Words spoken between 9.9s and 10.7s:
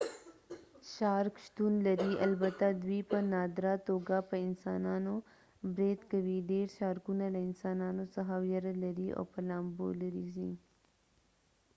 لري ځي